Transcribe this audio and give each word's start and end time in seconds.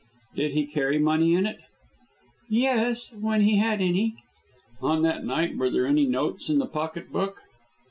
"Did 0.35 0.53
he 0.53 0.65
carry 0.65 0.97
money 0.97 1.35
in 1.35 1.45
it?" 1.45 1.59
"Yes, 2.49 3.15
when 3.21 3.41
he 3.41 3.57
had 3.57 3.81
any." 3.81 4.15
"On 4.81 5.03
that 5.03 5.23
night 5.25 5.55
were 5.57 5.69
there 5.69 5.85
any 5.85 6.07
notes 6.07 6.49
in 6.49 6.57
the 6.57 6.65
pocket 6.65 7.11
book?" 7.11 7.37